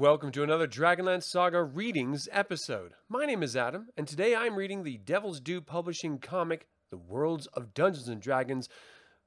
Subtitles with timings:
[0.00, 2.94] Welcome to another Dragonlance Saga Readings episode.
[3.10, 7.46] My name is Adam, and today I'm reading the Devil's Due Publishing comic, The Worlds
[7.48, 8.66] of Dungeons and Dragons,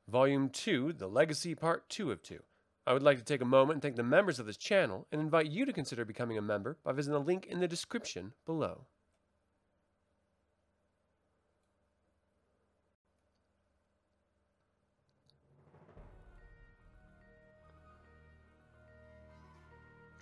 [0.09, 2.39] Volume 2, The Legacy Part 2 of 2.
[2.87, 5.21] I would like to take a moment and thank the members of this channel and
[5.21, 8.87] invite you to consider becoming a member by visiting the link in the description below.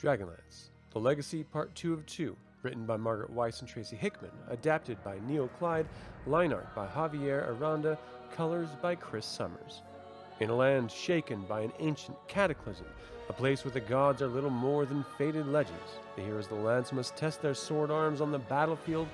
[0.02, 4.98] Dragonlance, The Legacy Part 2 of 2, written by Margaret Weis and Tracy Hickman, adapted
[5.04, 5.86] by Neil Clyde,
[6.26, 8.00] line art by Javier Aranda,
[8.36, 9.84] colors by Chris Summers.
[10.40, 12.88] In a land shaken by an ancient cataclysm,
[13.30, 16.64] a place where the gods are little more than faded legends, the heroes of the
[16.64, 19.08] lands must test their sword arms on the battlefield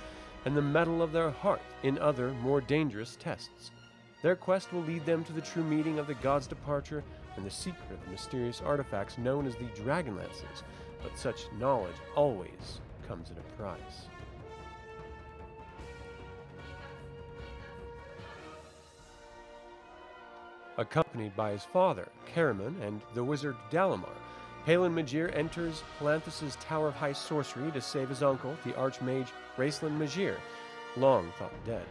[0.45, 3.71] and the metal of their heart in other, more dangerous tests.
[4.21, 7.03] Their quest will lead them to the true meaning of the god's departure
[7.37, 10.63] and the secret of the mysterious artifacts known as the Dragonlances,
[11.01, 14.07] but such knowledge always comes at a price.
[20.77, 24.09] Accompanied by his father, Caramon, and the wizard Dalamar,
[24.65, 29.97] Palin Majere enters Palanthas' Tower of High Sorcery to save his uncle, the Archmage Raistlin
[29.97, 30.37] Majere,
[30.97, 31.85] long thought dead.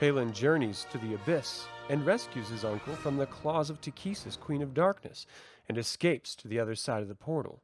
[0.00, 4.62] Palin journeys to the abyss and rescues his uncle from the claws of Takhisis, Queen
[4.62, 5.26] of Darkness,
[5.68, 7.60] and escapes to the other side of the portal.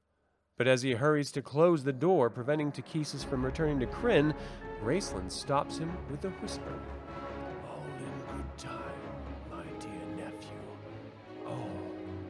[0.59, 4.35] But as he hurries to close the door, preventing Takhisis from returning to Krynn,
[4.85, 6.79] Raistlin stops him with a whisper.
[7.71, 9.01] All in good time,
[9.51, 10.61] my dear nephew.
[11.47, 11.71] All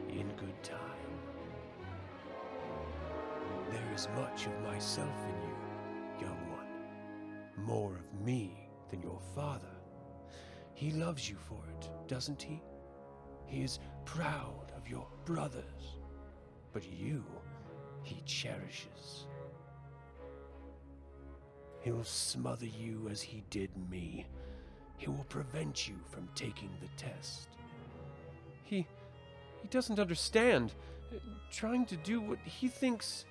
[0.07, 0.79] in good time.
[3.73, 7.65] There is much of myself in you, young one.
[7.65, 9.76] More of me than your father.
[10.77, 12.61] He loves you for it, doesn't he?
[13.47, 15.97] He is proud of your brothers.
[16.71, 17.25] But you,
[18.03, 19.25] he cherishes.
[21.81, 24.27] He'll smother you as he did me.
[24.97, 27.47] He will prevent you from taking the test.
[28.63, 28.85] He.
[29.59, 30.75] he doesn't understand.
[31.49, 33.25] Trying to do what he thinks.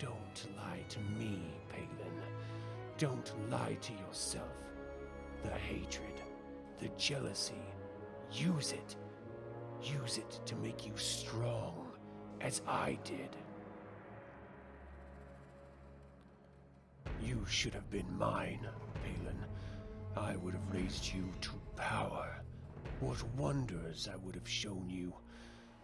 [0.00, 1.38] Don't lie to me,
[1.68, 2.12] Palin.
[2.96, 4.64] Don't lie to yourself.
[5.44, 6.17] The hatred,
[6.78, 7.62] the jealousy,
[8.32, 8.96] use it.
[9.82, 11.88] Use it to make you strong,
[12.40, 13.36] as I did.
[17.22, 18.66] You should have been mine,
[19.04, 19.44] Palin.
[20.16, 22.42] I would have raised you to power.
[23.00, 25.12] What wonders I would have shown you.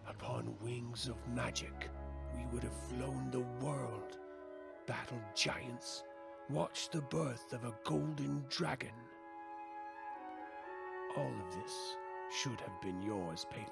[0.09, 1.88] Upon wings of magic,
[2.37, 4.19] we would have flown the world,
[4.87, 6.03] battled giants,
[6.50, 8.93] watched the birth of a golden dragon.
[11.17, 11.97] All of this
[12.31, 13.69] should have been yours, Palin,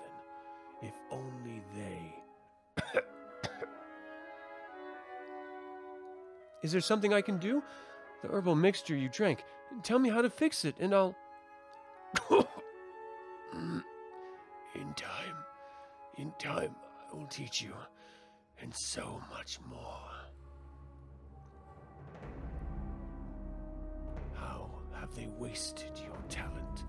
[0.80, 2.14] if only they.
[6.62, 7.62] Is there something I can do?
[8.22, 9.42] The herbal mixture you drank.
[9.82, 11.16] Tell me how to fix it, and I'll.
[13.52, 15.36] in time,
[16.18, 16.76] in time,
[17.10, 17.74] I will teach you,
[18.60, 20.10] and so much more.
[24.34, 24.70] How
[25.00, 26.84] have they wasted your talent?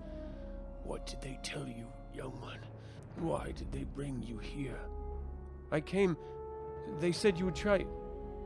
[0.84, 2.60] What did they tell you, young one?
[3.16, 4.78] Why did they bring you here?
[5.72, 6.16] I came.
[7.00, 7.84] They said you would try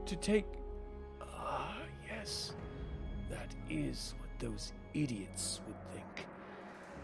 [0.07, 0.47] to take.
[1.21, 1.77] Ah,
[2.09, 2.53] yes.
[3.29, 6.27] That is what those idiots would think.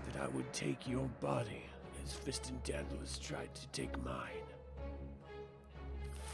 [0.06, 1.64] That I would take your body
[2.04, 4.46] as Fistandantilus tried to take mine.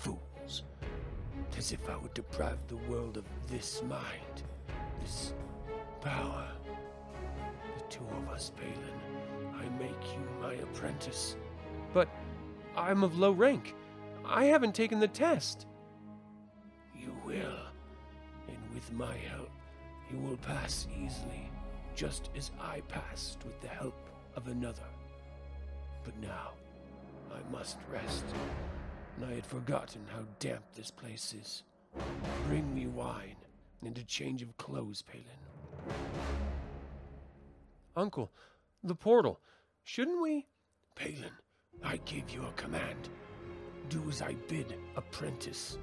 [0.00, 0.64] Fools.
[1.56, 4.42] As if I would deprive the world of this mind,
[5.00, 5.32] this
[6.00, 6.48] power.
[7.90, 9.00] Two of us, Palin.
[9.54, 11.36] I make you my apprentice.
[11.92, 12.08] But
[12.76, 13.74] I'm of low rank.
[14.24, 15.66] I haven't taken the test.
[16.96, 17.58] You will.
[18.48, 19.50] And with my help,
[20.10, 21.50] you will pass easily,
[21.96, 24.88] just as I passed with the help of another.
[26.04, 26.52] But now,
[27.34, 28.24] I must rest.
[29.16, 31.64] And I had forgotten how damp this place is.
[32.46, 33.36] Bring me wine
[33.84, 36.46] and a change of clothes, Palin.
[37.96, 38.30] Uncle,
[38.82, 39.40] the portal.
[39.84, 40.46] Shouldn't we?
[40.94, 41.32] Palin,
[41.82, 43.08] I gave you a command.
[43.88, 45.78] Do as I bid, apprentice.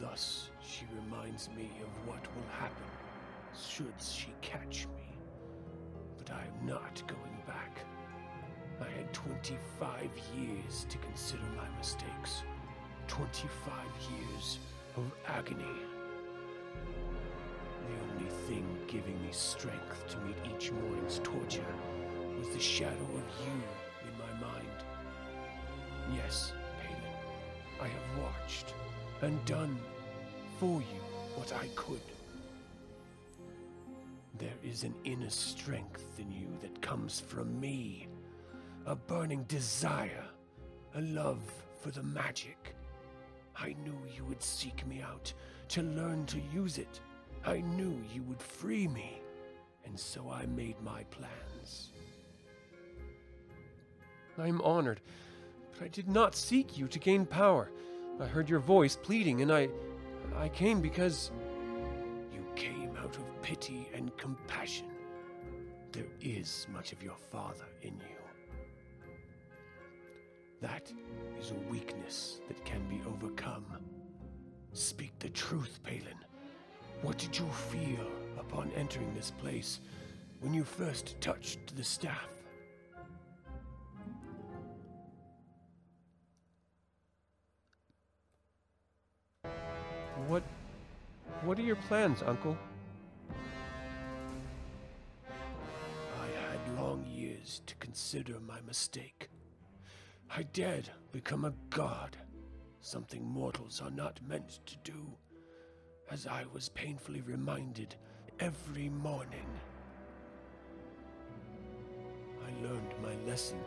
[0.00, 2.90] Thus, she reminds me of what will happen
[3.54, 5.18] should she catch me.
[6.16, 7.84] But I am not going back.
[8.80, 12.42] I had 25 years to consider my mistakes.
[13.10, 13.74] 25
[14.14, 14.60] years
[14.96, 15.64] of agony.
[17.88, 21.74] The only thing giving me strength to meet each morning's torture
[22.38, 24.68] was the shadow of you in my mind.
[26.14, 27.02] Yes, Palin,
[27.80, 28.74] I have watched
[29.22, 29.76] and done
[30.60, 31.00] for you
[31.34, 32.00] what I could.
[34.38, 38.06] There is an inner strength in you that comes from me,
[38.86, 40.26] a burning desire,
[40.94, 41.42] a love
[41.80, 42.76] for the magic.
[43.62, 45.32] I knew you would seek me out
[45.68, 47.00] to learn to use it.
[47.44, 49.20] I knew you would free me,
[49.84, 51.92] and so I made my plans.
[54.38, 55.00] I am honored,
[55.72, 57.70] but I did not seek you to gain power.
[58.20, 59.68] I heard your voice pleading, and I.
[60.36, 61.30] I came because.
[62.32, 64.86] You came out of pity and compassion.
[65.92, 68.20] There is much of your father in you.
[70.60, 70.92] That
[71.38, 72.64] is a weakness that
[75.30, 76.18] the truth, Palin.
[77.02, 78.06] What did you feel
[78.38, 79.80] upon entering this place
[80.40, 82.28] when you first touched the staff?
[90.26, 90.42] What.
[91.42, 92.58] What are your plans, Uncle?
[95.28, 99.30] I had long years to consider my mistake.
[100.28, 102.16] I dared become a god,
[102.80, 105.06] something mortals are not meant to do,
[106.10, 107.94] as I was painfully reminded
[108.38, 109.46] every morning.
[112.44, 113.58] I learned my lesson,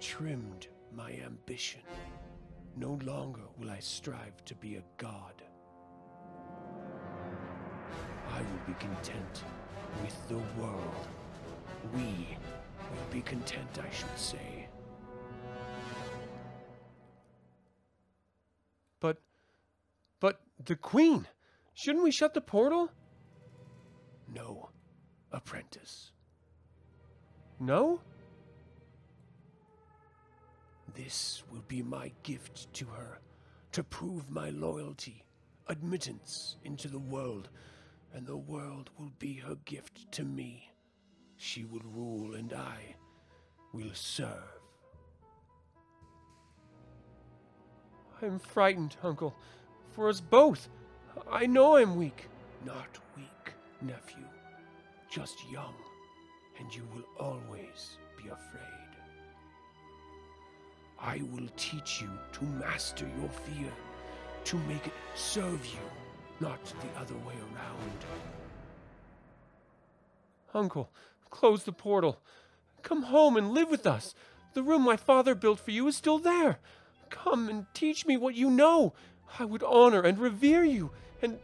[0.00, 1.80] trimmed my ambition.
[2.76, 5.42] No longer will I strive to be a god.
[8.30, 9.44] I will be content
[10.02, 11.06] with the world.
[11.94, 12.36] We
[12.90, 14.63] will be content, I should say.
[19.04, 19.18] But.
[20.18, 21.26] But the Queen!
[21.74, 22.90] Shouldn't we shut the portal?
[24.34, 24.70] No,
[25.30, 26.12] apprentice.
[27.60, 28.00] No?
[30.94, 33.18] This will be my gift to her
[33.72, 35.26] to prove my loyalty,
[35.66, 37.50] admittance into the world,
[38.14, 40.70] and the world will be her gift to me.
[41.36, 42.96] She will rule, and I
[43.74, 44.63] will serve.
[48.24, 49.34] I am frightened, Uncle.
[49.90, 50.70] For us both.
[51.30, 52.26] I know I'm weak.
[52.64, 54.24] Not weak, nephew,
[55.10, 55.74] just young,
[56.58, 58.62] and you will always be afraid.
[60.98, 63.70] I will teach you to master your fear,
[64.44, 65.84] to make it serve you,
[66.40, 68.04] not the other way around.
[70.54, 70.88] Uncle,
[71.28, 72.20] close the portal.
[72.82, 74.14] Come home and live with us.
[74.54, 76.58] The room my father built for you is still there.
[77.14, 78.92] Come and teach me what you know.
[79.38, 80.90] I would honor and revere you,
[81.22, 81.38] and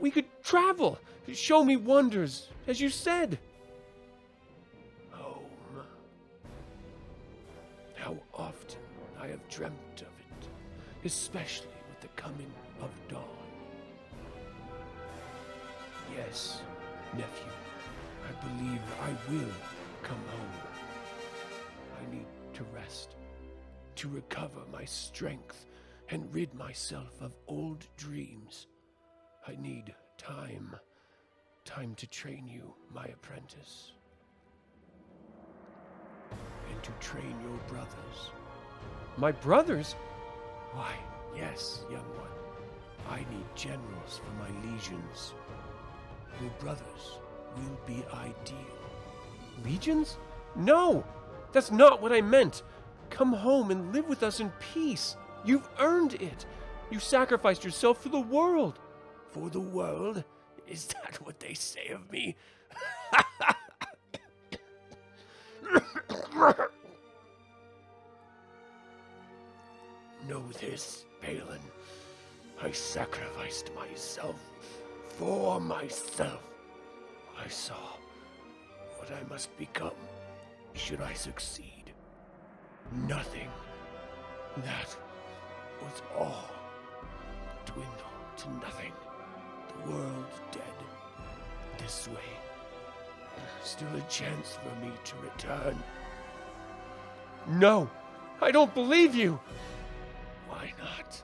[0.00, 0.98] we could travel.
[1.32, 3.38] Show me wonders, as you said.
[5.10, 5.84] Home.
[7.96, 8.80] How often
[9.20, 10.48] I have dreamt of it,
[11.04, 12.50] especially with the coming
[12.80, 13.24] of dawn.
[16.16, 16.62] Yes,
[17.12, 17.52] nephew,
[18.26, 19.52] I believe I will
[20.02, 20.62] come home.
[22.00, 23.16] I need to rest,
[23.98, 25.66] to recover my strength
[26.10, 28.68] and rid myself of old dreams.
[29.44, 30.76] I need time,
[31.64, 33.94] time to train you, my apprentice,
[36.70, 38.30] and to train your brothers.
[39.16, 39.96] My brothers?
[40.74, 40.92] Why,
[41.34, 42.30] yes, young one.
[43.08, 45.34] I need generals for my legions.
[46.40, 47.18] Your brothers
[47.56, 48.78] will be ideal.
[49.64, 50.18] Legions?
[50.54, 51.04] No!
[51.50, 52.62] That's not what I meant.
[53.10, 55.16] Come home and live with us in peace.
[55.44, 56.46] You've earned it.
[56.90, 58.78] You sacrificed yourself for the world.
[59.30, 60.24] For the world?
[60.66, 62.36] Is that what they say of me?
[70.28, 71.60] know this, Palin.
[72.62, 74.36] I sacrificed myself
[75.16, 76.42] for myself.
[77.42, 77.96] I saw
[78.96, 79.92] what I must become
[80.74, 81.77] should I succeed.
[82.92, 83.48] Nothing.
[84.58, 84.96] That
[85.82, 86.50] was all.
[87.66, 87.96] Dwindled
[88.38, 88.92] to nothing.
[89.68, 90.62] The world's dead.
[91.78, 92.16] This way.
[93.62, 95.76] Still a chance for me to return.
[97.46, 97.88] No,
[98.40, 99.38] I don't believe you.
[100.48, 101.22] Why not?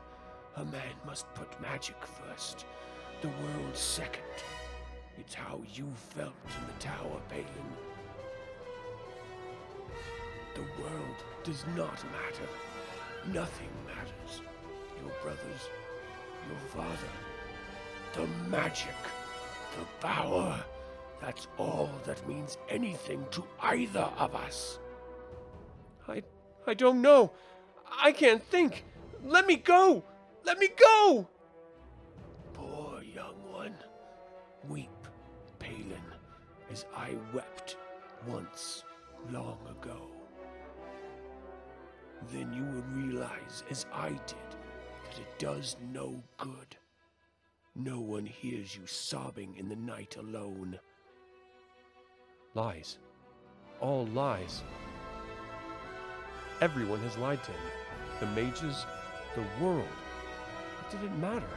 [0.56, 2.66] A man must put magic first,
[3.21, 4.23] the world second.
[5.18, 7.93] It's how you felt in the Tower, Palin.
[10.54, 12.49] The world does not matter.
[13.32, 14.42] Nothing matters.
[15.00, 15.68] Your brothers,
[16.49, 17.12] your father,
[18.14, 18.94] the magic,
[19.76, 20.64] The power.
[21.20, 24.78] That's all that means anything to either of us.
[26.06, 26.23] I
[26.66, 27.32] I don't know.
[27.90, 28.84] I can't think.
[29.25, 30.04] Let me go.
[30.44, 31.26] Let me go.
[32.52, 33.75] Poor young one.
[34.68, 35.08] Weep,
[35.58, 36.08] Palin,
[36.70, 37.76] as I wept
[38.26, 38.84] once
[39.30, 40.13] long ago.
[42.33, 44.50] Then you will realize, as I did,
[45.04, 46.76] that it does no good.
[47.76, 50.78] No one hears you sobbing in the night alone.
[52.54, 52.99] Lies.
[53.81, 54.62] All lies.
[56.61, 57.61] Everyone has lied to him.
[58.21, 58.87] The mages,
[59.35, 59.88] the world.
[60.78, 61.50] What did it matter?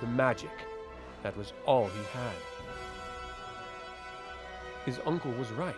[0.00, 0.50] The magic.
[1.22, 2.36] That was all he had.
[4.84, 5.74] His uncle was right.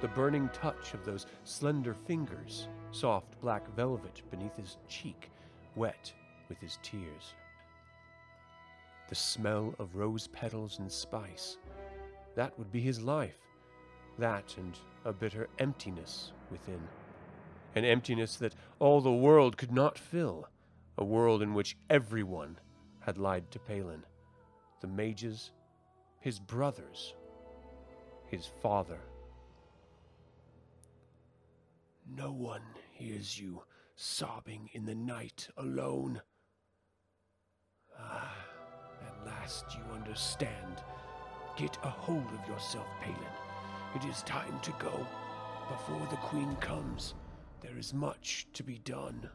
[0.00, 5.30] The burning touch of those slender fingers, soft black velvet beneath his cheek,
[5.74, 6.12] wet
[6.48, 7.34] with his tears.
[9.08, 11.56] The smell of rose petals and spice.
[12.34, 13.38] That would be his life.
[14.18, 16.80] That and a bitter emptiness within.
[17.74, 20.48] An emptiness that all the world could not fill.
[20.98, 22.58] A world in which everyone
[23.00, 24.04] had lied to Palin.
[24.80, 25.52] The mages,
[26.20, 27.14] his brothers,
[28.26, 29.00] his father.
[32.14, 33.62] No one hears you
[33.96, 36.20] sobbing in the night alone.
[37.98, 38.34] Ah,
[39.02, 40.82] at last you understand.
[41.56, 43.18] Get a hold of yourself, Palin.
[43.96, 45.06] It is time to go.
[45.68, 47.14] Before the Queen comes,
[47.60, 49.28] there is much to be done.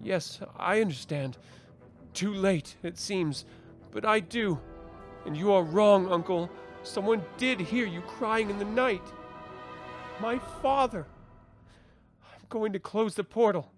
[0.00, 1.38] Yes, I understand.
[2.12, 3.44] Too late, it seems,
[3.90, 4.60] but I do.
[5.26, 6.48] And you are wrong, Uncle.
[6.84, 9.02] Someone did hear you crying in the night.
[10.20, 11.06] My father.
[12.44, 13.72] I'm going to close the portal.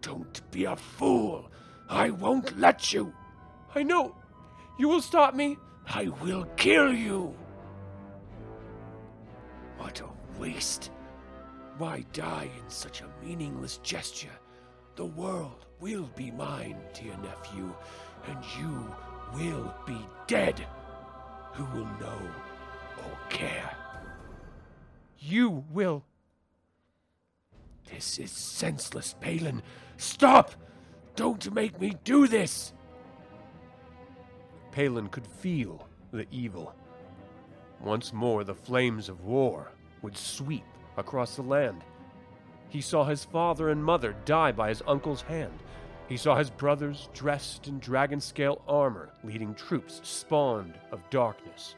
[0.00, 1.50] Don't be a fool.
[1.90, 3.12] I won't let you.
[3.74, 4.16] I know.
[4.78, 5.58] You will stop me.
[5.86, 7.34] I will kill you.
[9.76, 10.06] What a
[10.40, 10.90] waste.
[11.76, 14.38] Why die in such a meaningless gesture?
[14.96, 17.74] The world will be mine, dear nephew,
[18.26, 18.94] and you
[19.34, 20.66] will be dead.
[21.52, 22.22] Who will know
[23.04, 23.76] or care?
[25.18, 26.04] You will.
[27.90, 29.62] This is senseless, Palin.
[29.96, 30.52] Stop!
[31.16, 32.72] Don't make me do this!
[34.70, 36.74] Palin could feel the evil.
[37.80, 39.70] Once more, the flames of war
[40.02, 40.64] would sweep
[40.96, 41.84] across the land.
[42.68, 45.58] He saw his father and mother die by his uncle's hand.
[46.08, 51.74] He saw his brothers dressed in dragon scale armor, leading troops spawned of darkness.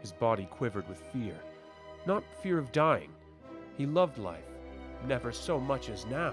[0.00, 1.34] His body quivered with fear.
[2.06, 3.10] Not fear of dying.
[3.76, 4.44] He loved life,
[5.06, 6.32] never so much as now.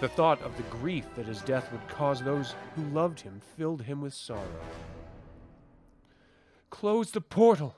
[0.00, 3.82] The thought of the grief that his death would cause those who loved him filled
[3.82, 4.48] him with sorrow.
[6.70, 7.76] Close the portal!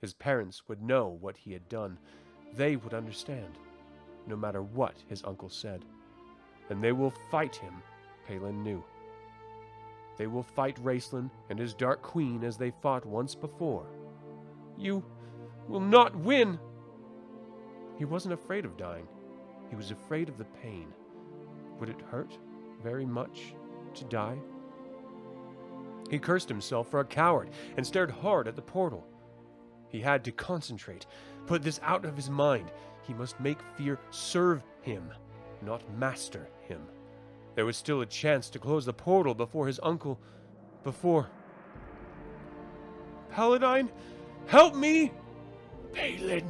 [0.00, 1.98] His parents would know what he had done.
[2.56, 3.58] They would understand,
[4.26, 5.84] no matter what his uncle said.
[6.70, 7.74] And they will fight him,
[8.26, 8.82] Palin knew.
[10.16, 13.86] They will fight Raistlin and his Dark Queen as they fought once before.
[14.76, 15.04] You
[15.68, 16.58] will not win!
[17.98, 19.06] He wasn't afraid of dying.
[19.70, 20.92] He was afraid of the pain.
[21.78, 22.36] Would it hurt
[22.82, 23.54] very much
[23.94, 24.38] to die?
[26.10, 29.06] He cursed himself for a coward and stared hard at the portal.
[29.88, 31.06] He had to concentrate,
[31.46, 32.70] put this out of his mind.
[33.02, 35.10] He must make fear serve him,
[35.62, 36.82] not master him.
[37.54, 40.18] There was still a chance to close the portal before his uncle.
[40.82, 41.28] Before.
[43.30, 43.90] Paladine,
[44.46, 45.12] help me!
[45.92, 46.41] Palin,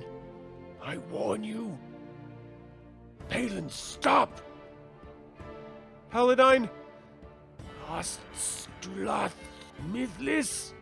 [0.93, 1.79] I warn you.
[3.31, 4.43] Palin, stop!
[6.11, 6.69] Paladine!
[7.89, 9.33] Astulath
[9.91, 10.75] Mythlis!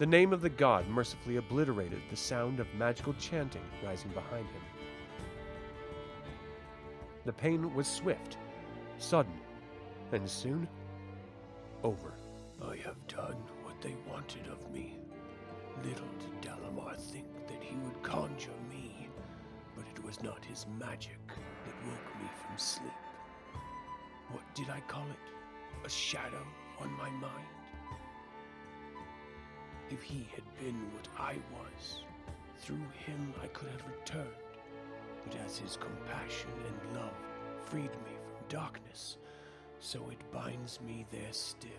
[0.00, 4.62] The name of the god mercifully obliterated the sound of magical chanting rising behind him.
[7.24, 8.36] The pain was swift,
[8.98, 9.38] sudden,
[10.10, 10.66] and soon
[11.84, 12.14] over.
[12.60, 14.98] I have done what they wanted of me.
[15.84, 17.26] Little did Dalamar think
[17.64, 19.08] he would conjure me,
[19.76, 22.92] but it was not his magic that woke me from sleep.
[24.30, 25.86] What did I call it?
[25.86, 26.46] A shadow
[26.80, 27.46] on my mind?
[29.90, 32.04] If he had been what I was,
[32.58, 34.28] through him I could have returned.
[35.24, 37.16] But as his compassion and love
[37.64, 39.16] freed me from darkness,
[39.80, 41.70] so it binds me there still.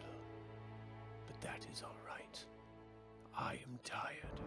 [1.27, 2.46] But that is all right.
[3.38, 4.39] I am tired.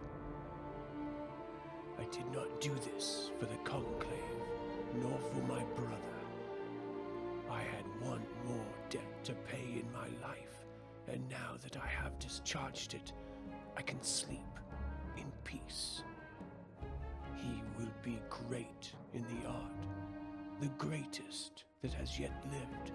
[1.99, 4.15] I did not do this for the conclave,
[5.01, 5.95] nor for my brother.
[7.51, 10.65] I had one more debt to pay in my life,
[11.07, 13.11] and now that I have discharged it,
[13.75, 14.39] I can sleep
[15.17, 16.03] in peace.
[17.35, 19.85] He will be great in the art,
[20.61, 22.93] the greatest that has yet lived.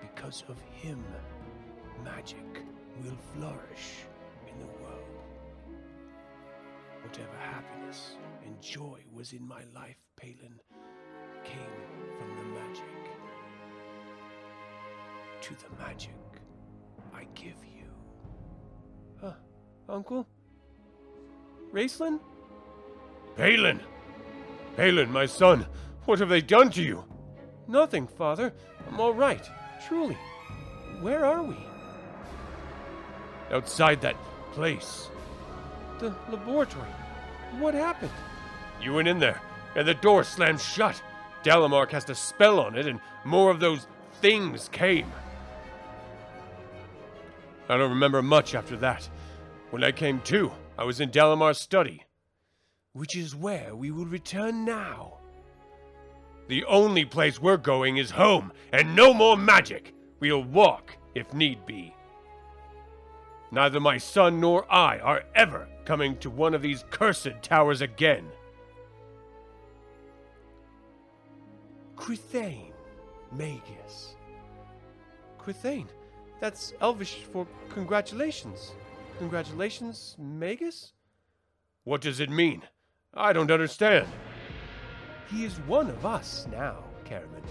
[0.00, 1.04] Because of him,
[2.04, 2.62] magic
[3.02, 4.04] will flourish
[4.50, 4.95] in the world.
[7.06, 10.58] Whatever happiness and joy was in my life, Palin,
[11.44, 11.60] came
[12.18, 12.82] from the magic.
[15.42, 16.16] To the magic
[17.14, 17.86] I give you.
[19.20, 19.34] Huh,
[19.88, 20.26] Uncle?
[21.72, 22.18] Raistlin?
[23.36, 23.80] Palin!
[24.76, 25.64] Palin, my son,
[26.06, 27.04] what have they done to you?
[27.68, 28.52] Nothing, Father.
[28.88, 29.48] I'm all right.
[29.86, 30.18] Truly.
[31.00, 31.56] Where are we?
[33.52, 34.16] Outside that
[34.50, 35.08] place.
[35.98, 36.88] The laboratory.
[37.58, 38.12] What happened?
[38.82, 39.40] You went in there,
[39.74, 41.00] and the door slammed shut.
[41.42, 43.86] Dalamar cast a spell on it, and more of those
[44.20, 45.10] things came.
[47.68, 49.08] I don't remember much after that.
[49.70, 52.04] When I came to, I was in Dalamar's study.
[52.92, 55.18] Which is where we will return now.
[56.48, 59.94] The only place we're going is home, and no more magic.
[60.20, 61.94] We'll walk, if need be.
[63.50, 68.26] Neither my son nor I are ever coming to one of these cursed towers again.
[71.96, 72.72] Quithane,
[73.32, 74.16] Magus.
[75.38, 75.88] Quithane?
[76.40, 78.72] That's Elvish for congratulations.
[79.18, 80.92] Congratulations, Magus?
[81.84, 82.62] What does it mean?
[83.14, 84.06] I don't understand.
[85.30, 87.42] He is one of us now, Caramon.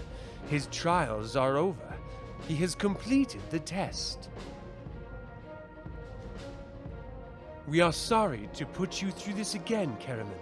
[0.48, 1.92] His trials are over.
[2.46, 4.28] He has completed the test.
[7.68, 10.38] We are sorry to put you through this again, Caramon,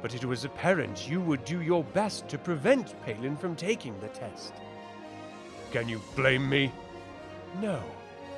[0.00, 4.08] but it was apparent you would do your best to prevent Palin from taking the
[4.08, 4.52] test.
[5.72, 6.72] Can you blame me?
[7.60, 7.82] No,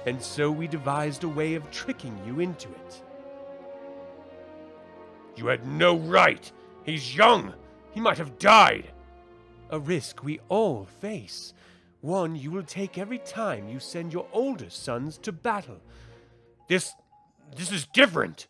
[0.06, 3.02] and so we devised a way of tricking you into it.
[5.36, 6.50] You had no right.
[6.84, 7.52] He's young.
[7.92, 8.90] He might have died.
[9.70, 11.52] A risk we all face.
[12.00, 15.80] One you will take every time you send your older sons to battle.
[16.68, 16.94] This.
[17.56, 18.46] This is different.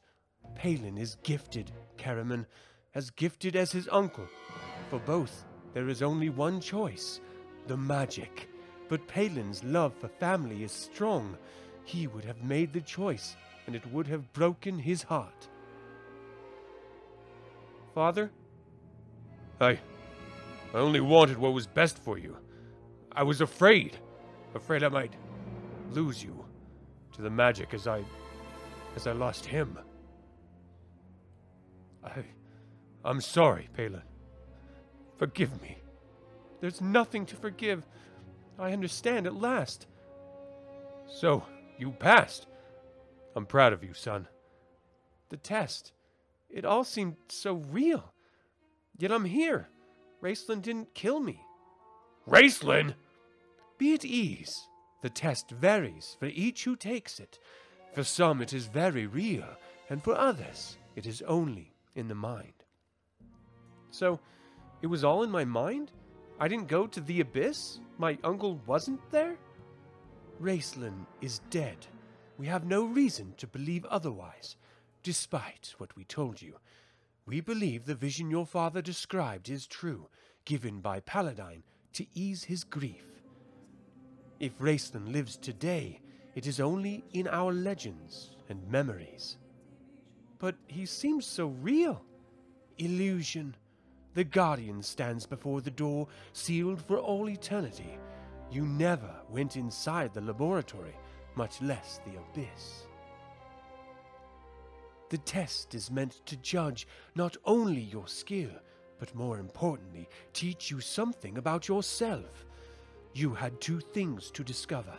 [0.54, 2.46] Palin is gifted, Caramon,
[2.94, 4.26] as gifted as his uncle.
[4.88, 7.20] For both, there is only one choice
[7.66, 8.48] the magic.
[8.88, 11.36] But Palin's love for family is strong.
[11.84, 13.36] He would have made the choice,
[13.66, 15.48] and it would have broken his heart.
[17.94, 18.30] Father?
[19.60, 19.78] I.
[20.74, 22.36] I only wanted what was best for you.
[23.12, 23.98] I was afraid.
[24.54, 25.14] Afraid I might
[25.90, 26.44] lose you
[27.12, 28.04] to the magic as I.
[28.96, 29.78] as I lost him.
[32.04, 32.24] I.
[33.04, 34.02] I'm sorry, Palin.
[35.16, 35.78] Forgive me.
[36.60, 37.86] There's nothing to forgive.
[38.58, 39.86] I understand at last.
[41.08, 41.42] So,
[41.78, 42.46] you passed.
[43.34, 44.28] I'm proud of you, son.
[45.30, 45.92] The test.
[46.50, 48.12] It all seemed so real.
[48.98, 49.68] Yet I'm here.
[50.22, 51.40] Raistlin didn't kill me.
[52.28, 52.94] Raistlin?
[53.78, 54.66] Be at ease.
[55.00, 57.38] The test varies for each who takes it.
[57.92, 59.46] For some it is very real,
[59.88, 62.52] and for others it is only in the mind.
[63.90, 64.20] So,
[64.82, 65.92] it was all in my mind?
[66.38, 67.80] I didn't go to the abyss?
[67.98, 69.36] My uncle wasn't there?
[70.40, 71.86] Raistlin is dead.
[72.38, 74.56] We have no reason to believe otherwise,
[75.02, 76.54] despite what we told you.
[77.26, 80.08] We believe the vision your father described is true,
[80.44, 83.04] given by Paladine to ease his grief.
[84.38, 86.00] If Raistlin lives today,
[86.40, 89.36] it is only in our legends and memories.
[90.38, 92.02] But he seems so real.
[92.78, 93.54] Illusion.
[94.14, 97.98] The Guardian stands before the door, sealed for all eternity.
[98.50, 100.96] You never went inside the laboratory,
[101.34, 102.86] much less the abyss.
[105.10, 108.52] The test is meant to judge not only your skill,
[108.98, 112.46] but more importantly, teach you something about yourself.
[113.12, 114.98] You had two things to discover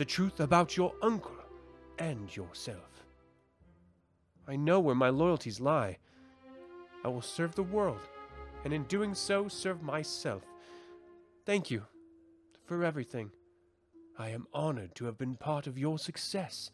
[0.00, 1.36] the truth about your uncle
[1.98, 3.04] and yourself.
[4.48, 5.98] I know where my loyalties lie.
[7.04, 8.00] I will serve the world,
[8.64, 10.42] and in doing so, serve myself.
[11.44, 11.82] Thank you
[12.64, 13.30] for everything.
[14.18, 16.70] I am honored to have been part of your success.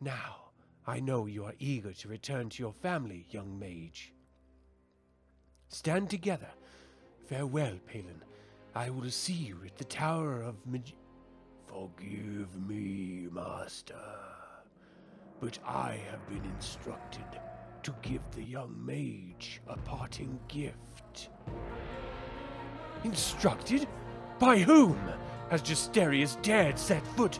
[0.00, 0.52] Now,
[0.86, 4.12] I know you are eager to return to your family, young mage.
[5.66, 6.50] Stand together.
[7.26, 8.22] Farewell, Palin.
[8.76, 10.94] I will see you at the Tower of Mag-
[11.70, 13.94] Forgive me, Master,
[15.40, 17.24] but I have been instructed
[17.84, 21.28] to give the young mage a parting gift.
[23.04, 23.86] Instructed?
[24.40, 24.98] By whom?
[25.50, 27.38] Has Justarius dared set foot?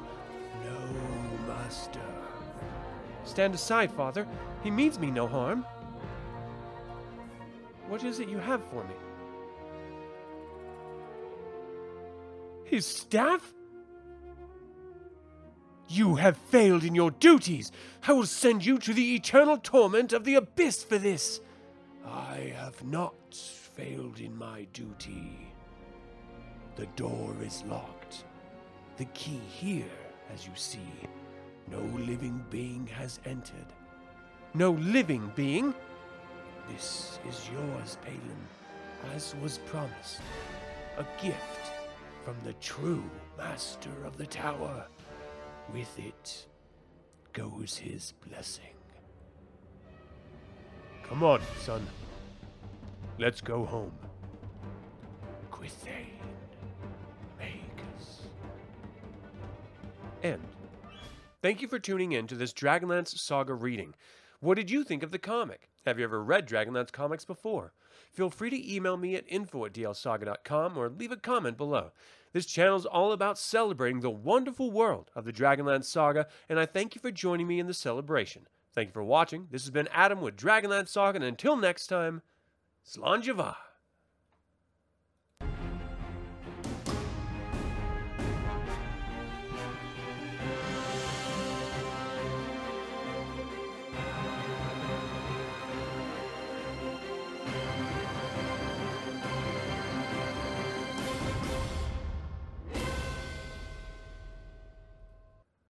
[0.64, 2.00] No, master.
[3.24, 4.28] Stand aside, father.
[4.62, 5.66] He means me no harm.
[7.88, 8.94] What is it you have for me?
[12.64, 13.54] His staff?
[15.92, 17.72] You have failed in your duties.
[18.06, 21.40] I will send you to the eternal torment of the abyss for this.
[22.06, 25.52] I have not failed in my duty.
[26.76, 28.22] The door is locked.
[28.98, 29.90] The key here,
[30.32, 30.78] as you see.
[31.68, 33.72] No living being has entered.
[34.54, 35.74] No living being?
[36.68, 40.20] This is yours, Palin, as was promised.
[40.98, 41.72] A gift
[42.24, 43.02] from the true
[43.36, 44.86] master of the tower.
[45.72, 46.46] With it
[47.32, 48.74] goes his blessing.
[51.04, 51.86] Come on, son.
[53.18, 53.92] Let's go home.
[55.50, 56.18] Quithane.
[57.38, 58.22] Magus.
[60.22, 60.42] End.
[61.42, 63.94] Thank you for tuning in to this Dragonlance Saga reading.
[64.40, 65.70] What did you think of the comic?
[65.86, 67.72] Have you ever read Dragonlance comics before?
[68.12, 71.92] Feel free to email me at info at dlsaga.com or leave a comment below.
[72.32, 76.66] This channel is all about celebrating the wonderful world of the Dragonlance Saga, and I
[76.66, 78.46] thank you for joining me in the celebration.
[78.72, 79.48] Thank you for watching.
[79.50, 82.22] This has been Adam with Dragonlance Saga, and until next time,
[82.86, 83.56] Slanjava.